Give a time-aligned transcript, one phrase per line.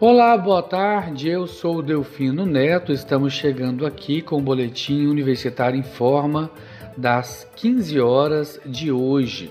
[0.00, 1.28] Olá, boa tarde.
[1.28, 2.92] Eu sou o Delfino Neto.
[2.92, 6.48] Estamos chegando aqui com o boletim Universitário em Forma
[6.96, 9.50] das 15 horas de hoje.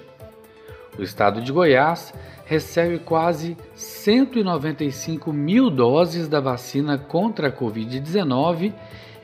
[0.97, 2.13] O estado de Goiás
[2.45, 8.73] recebe quase 195 mil doses da vacina contra a Covid-19,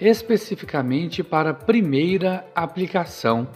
[0.01, 3.47] especificamente para primeira aplicação.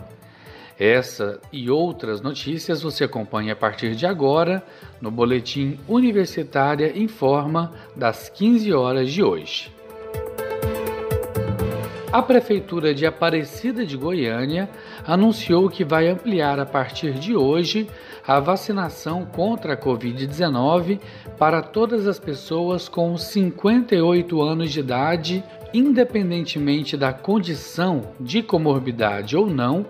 [0.79, 4.63] Essa e outras notícias você acompanha a partir de agora
[5.01, 9.71] no Boletim Universitária em Forma das 15 horas de hoje.
[12.11, 14.69] A Prefeitura de Aparecida de Goiânia
[15.05, 17.89] anunciou que vai ampliar a partir de hoje
[18.25, 20.99] a vacinação contra a Covid-19
[21.37, 29.47] para todas as pessoas com 58 anos de idade, independentemente da condição de comorbidade ou
[29.47, 29.85] não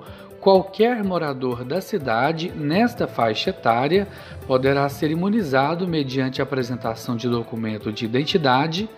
[0.47, 4.07] Qualquer morador da cidade nesta faixa etária
[4.47, 8.89] poderá ser imunizado mediante apresentação de documento de identidade,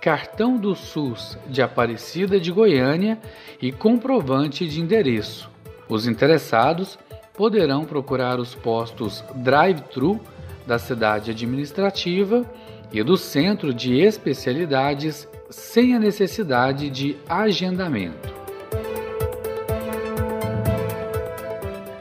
[0.00, 3.20] cartão do SUS de Aparecida de Goiânia
[3.62, 5.48] e comprovante de endereço.
[5.88, 6.98] Os interessados
[7.34, 10.20] poderão procurar os postos drive-thru
[10.66, 12.44] da cidade administrativa
[12.92, 18.35] e do centro de especialidades sem a necessidade de agendamento.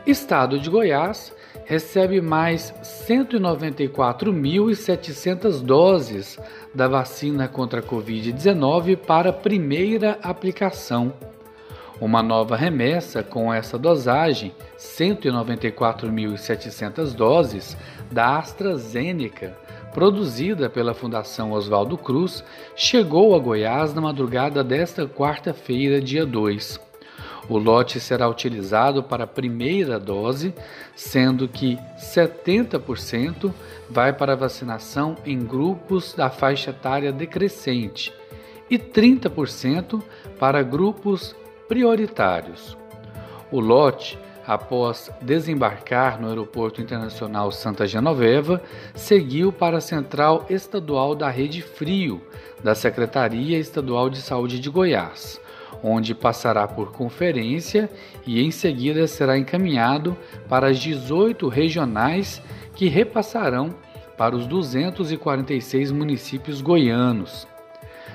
[0.05, 1.33] Estado de Goiás
[1.65, 6.37] recebe mais 194.700 doses
[6.75, 11.11] da vacina contra a Covid-19 para primeira aplicação.
[11.99, 17.75] Uma nova remessa com essa dosagem, 194.700 doses,
[18.11, 19.57] da AstraZeneca,
[19.91, 22.43] produzida pela Fundação Oswaldo Cruz,
[22.75, 26.79] chegou a Goiás na madrugada desta quarta-feira, dia 2.
[27.47, 30.53] O lote será utilizado para a primeira dose,
[30.95, 33.53] sendo que 70%
[33.89, 38.11] vai para vacinação em grupos da faixa etária decrescente
[38.69, 40.01] e 30%
[40.39, 41.35] para grupos
[41.67, 42.75] prioritários.
[43.51, 44.17] O lote,
[44.47, 48.59] após desembarcar no Aeroporto Internacional Santa Genoveva,
[48.95, 52.23] seguiu para a Central Estadual da Rede Frio
[52.63, 55.39] da Secretaria Estadual de Saúde de Goiás
[55.83, 57.89] onde passará por conferência
[58.25, 62.41] e em seguida será encaminhado para as 18 regionais
[62.75, 63.75] que repassarão
[64.17, 67.47] para os 246 municípios goianos.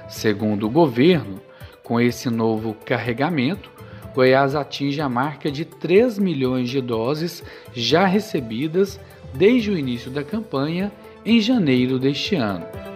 [0.08, 1.40] Segundo o governo,
[1.82, 3.70] com esse novo carregamento,
[4.14, 8.98] Goiás atinge a marca de 3 milhões de doses já recebidas
[9.32, 10.92] desde o início da campanha
[11.24, 12.89] em janeiro deste ano.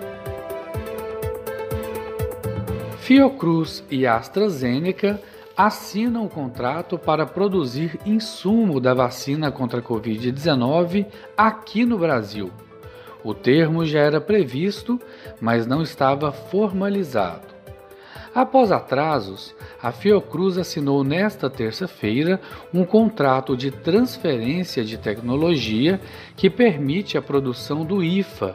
[3.05, 5.21] Fiocruz e AstraZeneca
[5.55, 11.05] assinam um contrato para produzir insumo da vacina contra a Covid-19
[11.37, 12.51] aqui no Brasil.
[13.23, 14.99] O termo já era previsto,
[15.39, 17.47] mas não estava formalizado.
[18.35, 22.41] Após atrasos, a Fiocruz assinou nesta terça-feira
[22.73, 26.01] um contrato de transferência de tecnologia
[26.35, 28.55] que permite a produção do IFA,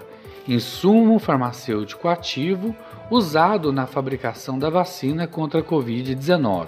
[0.54, 2.76] insumo farmacêutico ativo
[3.12, 6.68] usado na fabricação da vacina contra a Covid-19.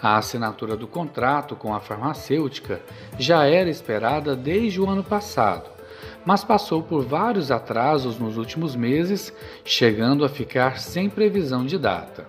[0.00, 2.80] A assinatura do contrato com a farmacêutica
[3.18, 5.68] já era esperada desde o ano passado,
[6.24, 9.34] mas passou por vários atrasos nos últimos meses,
[9.64, 12.26] chegando a ficar sem previsão de data.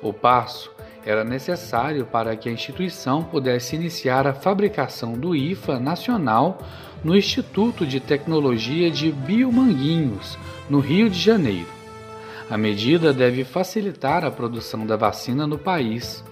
[0.00, 0.70] O passo
[1.04, 6.58] era necessário para que a instituição pudesse iniciar a fabricação do IFA nacional
[7.04, 10.38] no Instituto de Tecnologia de Biomanguinhos,
[10.70, 11.68] no Rio de Janeiro.
[12.48, 16.24] A medida deve facilitar a produção da vacina no país.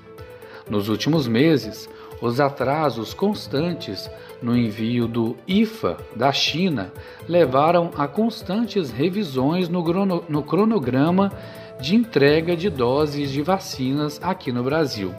[0.69, 1.89] Nos últimos meses,
[2.23, 4.11] os atrasos constantes
[4.41, 6.93] no envio do IFA da China
[7.29, 9.83] levaram a constantes revisões no,
[10.29, 11.33] no cronograma
[11.81, 15.15] de entrega de doses de vacinas aqui no Brasil.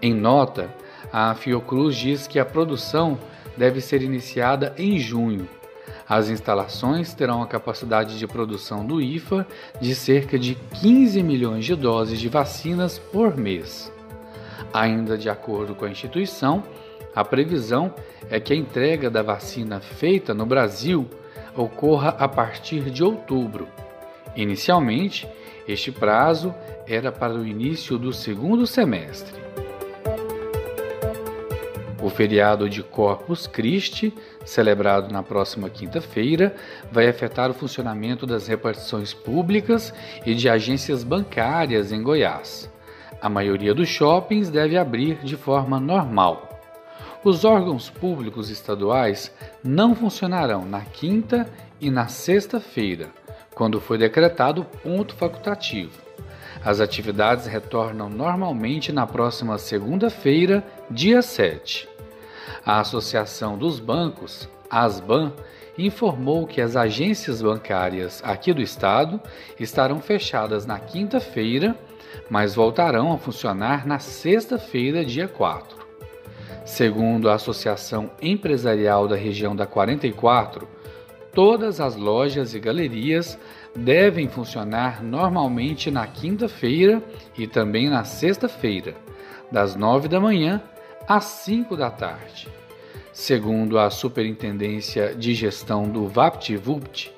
[0.00, 0.72] Em nota,
[1.12, 3.18] a Fiocruz diz que a produção
[3.56, 5.48] deve ser iniciada em junho.
[6.08, 9.46] As instalações terão a capacidade de produção do IFA
[9.80, 13.92] de cerca de 15 milhões de doses de vacinas por mês.
[14.72, 16.62] Ainda de acordo com a instituição,
[17.14, 17.94] a previsão
[18.28, 21.08] é que a entrega da vacina feita no Brasil
[21.56, 23.68] ocorra a partir de outubro.
[24.36, 25.28] Inicialmente,
[25.66, 26.52] este prazo
[26.86, 29.43] era para o início do segundo semestre.
[32.04, 34.12] O feriado de Corpus Christi,
[34.44, 36.54] celebrado na próxima quinta-feira,
[36.92, 39.90] vai afetar o funcionamento das repartições públicas
[40.26, 42.70] e de agências bancárias em Goiás.
[43.22, 46.60] A maioria dos shoppings deve abrir de forma normal.
[47.24, 49.32] Os órgãos públicos estaduais
[49.64, 53.08] não funcionarão na quinta e na sexta-feira,
[53.54, 56.02] quando foi decretado ponto facultativo.
[56.62, 61.93] As atividades retornam normalmente na próxima segunda-feira, dia 7.
[62.64, 65.32] A Associação dos Bancos, ASBAN,
[65.76, 69.20] informou que as agências bancárias aqui do estado
[69.58, 71.76] estarão fechadas na quinta-feira,
[72.30, 75.84] mas voltarão a funcionar na sexta-feira, dia 4.
[76.64, 80.66] Segundo a Associação Empresarial da Região da 44,
[81.32, 83.38] todas as lojas e galerias
[83.76, 87.02] devem funcionar normalmente na quinta-feira
[87.36, 88.94] e também na sexta-feira,
[89.50, 90.62] das 9 da manhã
[91.08, 92.48] às 5 da tarde.
[93.12, 97.12] Segundo a Superintendência de Gestão do VaptVupt,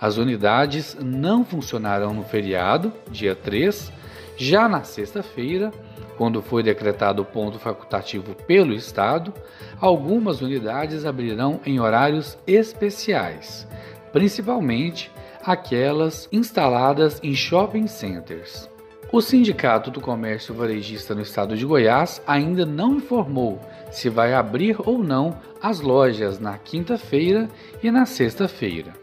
[0.00, 3.92] as unidades não funcionarão no feriado, dia 3,
[4.36, 5.70] já na sexta-feira,
[6.16, 9.32] quando foi decretado o ponto facultativo pelo Estado,
[9.80, 13.66] algumas unidades abrirão em horários especiais,
[14.12, 15.10] principalmente
[15.44, 18.71] aquelas instaladas em shopping centers.
[19.12, 23.60] O Sindicato do Comércio Varejista no estado de Goiás ainda não informou
[23.90, 27.46] se vai abrir ou não as lojas na quinta-feira
[27.82, 28.94] e na sexta-feira.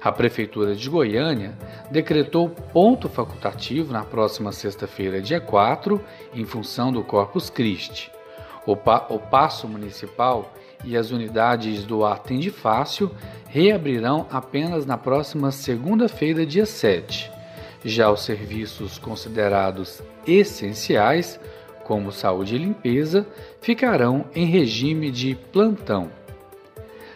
[0.00, 1.58] A Prefeitura de Goiânia
[1.90, 6.00] decretou ponto facultativo na próxima sexta-feira, dia 4,
[6.34, 8.10] em função do Corpus Christi.
[8.64, 13.10] O, pa o Passo Municipal e as unidades do Atende Fácil
[13.46, 17.39] reabrirão apenas na próxima segunda-feira, dia 7.
[17.84, 21.40] Já os serviços considerados essenciais,
[21.84, 23.26] como saúde e limpeza,
[23.60, 26.10] ficarão em regime de plantão.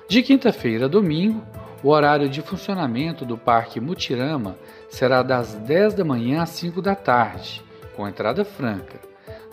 [0.09, 1.43] De quinta-feira a domingo,
[1.83, 4.57] o horário de funcionamento do Parque Mutirama
[4.89, 7.63] será das 10 da manhã às 5 da tarde,
[7.95, 8.99] com entrada franca.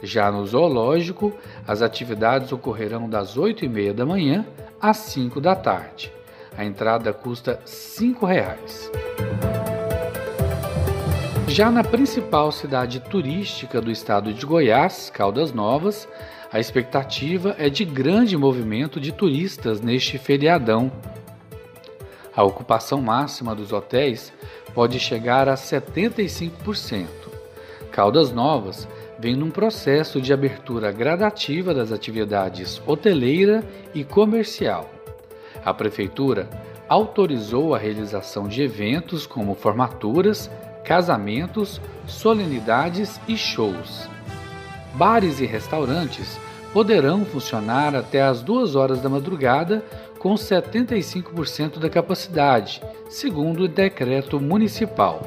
[0.02, 1.34] Já no zoológico,
[1.68, 4.46] as atividades ocorrerão das 8 e meia da manhã
[4.81, 6.12] às 5 da tarde.
[6.57, 8.28] A entrada custa R$ 5.
[11.53, 16.07] Já na principal cidade turística do estado de Goiás, Caldas Novas,
[16.50, 20.89] a expectativa é de grande movimento de turistas neste feriadão.
[22.33, 24.31] A ocupação máxima dos hotéis
[24.74, 27.06] pode chegar a 75%.
[27.92, 28.88] Caldas Novas
[29.19, 33.62] vem num processo de abertura gradativa das atividades hoteleira
[33.94, 34.89] e comercial.
[35.65, 36.50] A Prefeitura
[36.88, 40.50] autorizou a realização de eventos como formaturas,
[40.83, 44.10] casamentos, solenidades e shows.
[44.94, 46.39] Bares e restaurantes
[46.74, 49.83] poderão funcionar até às 2 horas da madrugada
[50.19, 55.22] com 75% da capacidade, segundo o decreto municipal.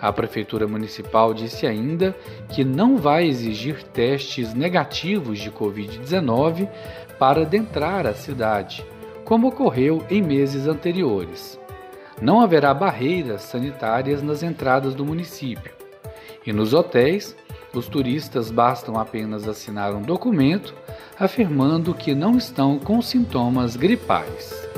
[0.00, 2.14] A Prefeitura Municipal disse ainda
[2.48, 6.68] que não vai exigir testes negativos de Covid-19
[7.18, 8.84] para adentrar a cidade,
[9.24, 11.58] como ocorreu em meses anteriores.
[12.20, 15.72] Não haverá barreiras sanitárias nas entradas do município.
[16.44, 17.36] E nos hotéis,
[17.72, 20.74] os turistas bastam apenas assinar um documento
[21.18, 24.68] afirmando que não estão com sintomas gripais.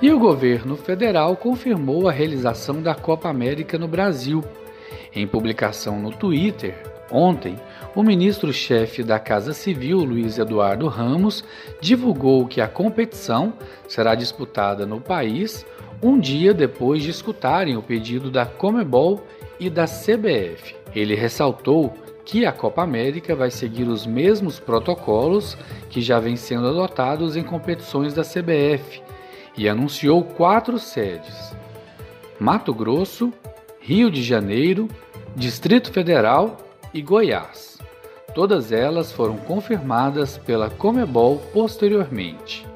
[0.00, 4.44] E o governo federal confirmou a realização da Copa América no Brasil.
[5.14, 6.76] Em publicação no Twitter,
[7.10, 7.56] ontem,
[7.94, 11.42] o ministro-chefe da Casa Civil, Luiz Eduardo Ramos,
[11.80, 13.52] divulgou que a competição
[13.86, 15.66] será disputada no país
[16.02, 19.26] um dia depois de escutarem o pedido da Comebol
[19.58, 20.76] e da CBF.
[20.94, 21.92] Ele ressaltou
[22.24, 25.56] que a Copa América vai seguir os mesmos protocolos
[25.88, 29.02] que já vêm sendo adotados em competições da CBF
[29.56, 31.56] e anunciou quatro sedes:
[32.38, 33.32] Mato Grosso,
[33.80, 34.88] Rio de Janeiro,
[35.34, 36.56] Distrito Federal
[36.92, 37.78] e Goiás.
[38.34, 42.66] Todas elas foram confirmadas pela Comebol posteriormente.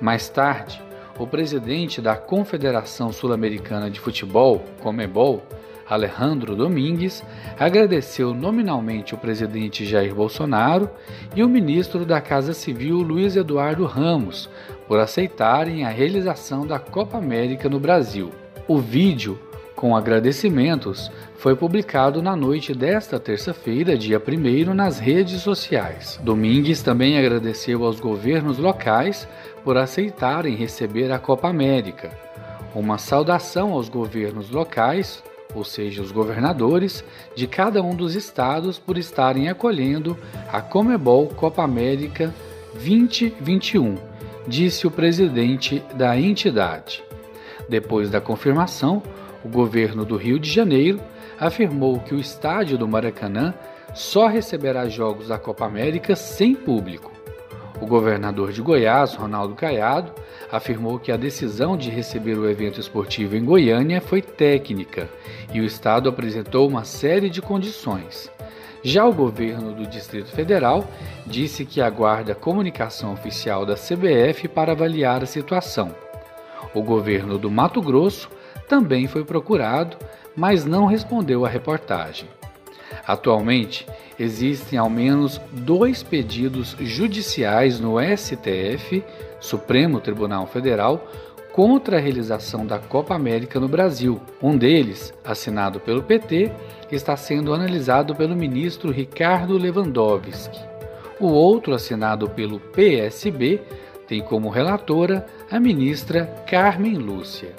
[0.00, 0.82] Mais tarde,
[1.18, 5.42] o presidente da Confederação Sul-Americana de Futebol, Comebol,
[5.88, 7.24] Alejandro Domingues,
[7.58, 10.90] agradeceu nominalmente o presidente Jair Bolsonaro
[11.34, 14.50] e o ministro da Casa Civil Luiz Eduardo Ramos
[14.88, 18.32] por aceitarem a realização da Copa América no Brasil.
[18.66, 19.38] O vídeo
[19.76, 26.18] com agradecimentos foi publicado na noite desta terça-feira, dia 1 nas redes sociais.
[26.22, 29.28] Domingues também agradeceu aos governos locais
[29.62, 32.10] por aceitarem receber a Copa América.
[32.74, 35.22] Uma saudação aos governos locais
[35.54, 37.02] ou seja, os governadores
[37.34, 40.16] de cada um dos estados por estarem acolhendo
[40.52, 42.34] a Comebol Copa América
[42.74, 43.96] 2021,
[44.46, 47.02] disse o presidente da entidade.
[47.68, 49.02] Depois da confirmação,
[49.44, 51.00] o governo do Rio de Janeiro
[51.38, 53.54] afirmou que o estádio do Maracanã
[53.94, 57.12] só receberá jogos da Copa América sem público.
[57.80, 60.12] O governador de Goiás, Ronaldo Caiado,
[60.50, 65.08] afirmou que a decisão de receber o evento esportivo em Goiânia foi técnica
[65.52, 68.30] e o Estado apresentou uma série de condições.
[68.82, 70.84] Já o governo do Distrito Federal
[71.26, 75.94] disse que aguarda comunicação oficial da CBF para avaliar a situação.
[76.72, 78.30] O governo do Mato Grosso
[78.68, 79.96] também foi procurado,
[80.36, 82.28] mas não respondeu à reportagem.
[83.06, 83.86] Atualmente,
[84.18, 89.02] existem ao menos dois pedidos judiciais no STF,
[89.40, 91.06] Supremo Tribunal Federal,
[91.52, 94.20] contra a realização da Copa América no Brasil.
[94.42, 96.52] Um deles, assinado pelo PT,
[96.92, 100.60] está sendo analisado pelo ministro Ricardo Lewandowski.
[101.18, 103.62] O outro, assinado pelo PSB,
[104.06, 107.54] tem como relatora a ministra Carmen Lúcia.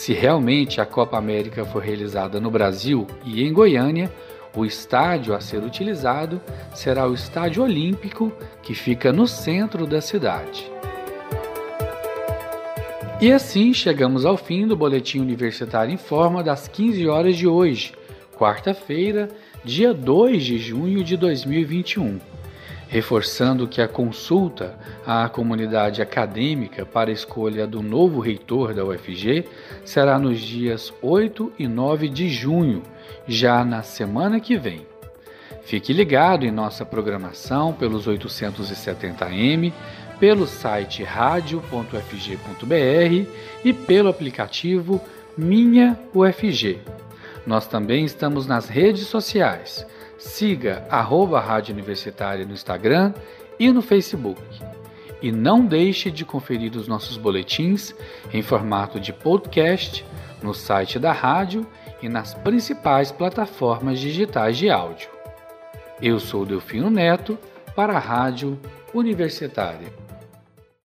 [0.00, 4.10] Se realmente a Copa América for realizada no Brasil e em Goiânia,
[4.56, 6.40] o estádio a ser utilizado
[6.74, 10.72] será o Estádio Olímpico, que fica no centro da cidade.
[13.20, 17.92] E assim chegamos ao fim do Boletim Universitário em Forma das 15 horas de hoje,
[18.38, 19.28] quarta-feira,
[19.62, 22.18] dia 2 de junho de 2021
[22.90, 29.44] reforçando que a consulta à comunidade acadêmica para escolha do novo reitor da UFG
[29.84, 32.82] será nos dias 8 e 9 de junho,
[33.28, 34.84] já na semana que vem.
[35.62, 39.72] Fique ligado em nossa programação pelos 870m,
[40.18, 41.94] pelo site radio.ufg.br
[43.64, 45.00] e pelo aplicativo
[45.38, 46.80] Minha UFG.
[47.46, 49.86] Nós também estamos nas redes sociais
[50.20, 53.14] Siga arroba Rádio Universitária no Instagram
[53.58, 54.42] e no Facebook.
[55.22, 57.94] E não deixe de conferir os nossos boletins
[58.30, 60.04] em formato de podcast
[60.42, 61.66] no site da rádio
[62.02, 65.08] e nas principais plataformas digitais de áudio.
[66.02, 67.38] Eu sou Delfino Neto
[67.74, 68.60] para a Rádio
[68.92, 70.09] Universitária.